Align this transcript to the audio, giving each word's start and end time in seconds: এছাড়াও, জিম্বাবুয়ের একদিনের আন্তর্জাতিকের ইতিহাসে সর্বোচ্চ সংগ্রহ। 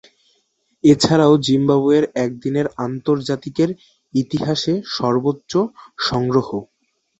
এছাড়াও, 0.83 1.33
জিম্বাবুয়ের 1.45 2.05
একদিনের 2.25 2.67
আন্তর্জাতিকের 2.85 3.69
ইতিহাসে 4.13 4.73
সর্বোচ্চ 4.95 5.51
সংগ্রহ। 6.07 6.47